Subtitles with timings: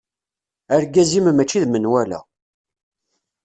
[0.73, 2.19] Argaz-im mačči d menwala.